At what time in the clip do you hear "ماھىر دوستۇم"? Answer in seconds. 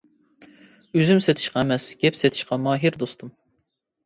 2.65-3.33